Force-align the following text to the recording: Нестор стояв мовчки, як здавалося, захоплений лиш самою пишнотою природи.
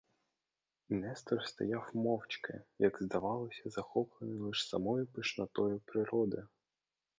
Нестор 0.89 1.45
стояв 1.45 1.91
мовчки, 1.93 2.61
як 2.79 2.97
здавалося, 3.03 3.69
захоплений 3.69 4.39
лиш 4.39 4.69
самою 4.69 5.07
пишнотою 5.07 5.79
природи. 5.85 6.43